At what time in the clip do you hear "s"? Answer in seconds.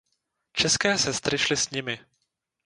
1.57-1.69